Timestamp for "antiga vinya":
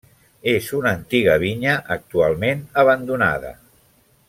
0.99-1.75